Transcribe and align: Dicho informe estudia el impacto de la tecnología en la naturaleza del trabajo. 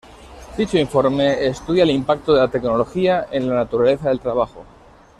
Dicho 0.57 0.79
informe 0.79 1.45
estudia 1.45 1.83
el 1.83 1.91
impacto 1.91 2.33
de 2.33 2.39
la 2.39 2.47
tecnología 2.47 3.27
en 3.29 3.47
la 3.47 3.53
naturaleza 3.53 4.09
del 4.09 4.19
trabajo. 4.19 4.63